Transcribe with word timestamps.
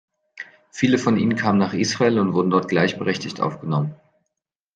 Viele 0.71 0.97
von 0.97 1.15
ihnen 1.15 1.35
kamen 1.35 1.59
nach 1.59 1.75
Israel 1.75 2.17
und 2.17 2.33
wurden 2.33 2.49
dort 2.49 2.67
gleichberechtigt 2.69 3.39
aufgenommen. 3.39 3.93